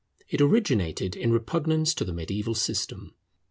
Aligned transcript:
It 0.29 0.41
originated 0.41 1.15
in 1.15 1.31
repugnance 1.31 1.93
to 1.93 2.03
the 2.03 2.11
mediaeval 2.11 2.55
system. 2.55 3.13